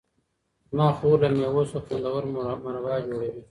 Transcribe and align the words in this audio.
زما 0.69 0.87
خور 0.97 1.17
له 1.23 1.29
مېوو 1.37 1.63
څخه 1.71 1.79
خوندور 1.85 2.23
مربا 2.63 2.95
جوړوي. 3.07 3.41